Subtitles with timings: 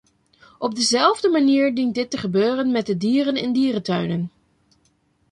[0.59, 4.31] Op dezelfde manier dient dit te gebeuren met de dieren in dierentuinen.